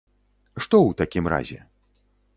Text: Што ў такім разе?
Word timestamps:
Што 0.63 0.63
ў 0.87 0.91
такім 1.03 1.25
разе? 1.35 1.59